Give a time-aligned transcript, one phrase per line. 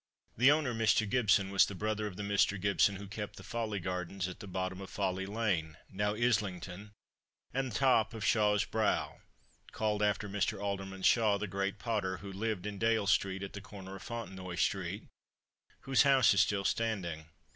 [0.35, 1.07] The owner, Mr.
[1.07, 2.59] Gibson, was the brother of the Mr.
[2.59, 6.89] Gibson who kept the Folly Gardens at the bottom of Folly lane (now Islington)
[7.53, 9.21] and top of Shaw's Brow
[9.71, 10.59] (called after Mr.
[10.59, 14.55] Alderman Shaw, the great potter, who lived in Dale street, at the corner of Fontenoy
[14.55, 15.03] street
[15.81, 17.27] whose house is still standing).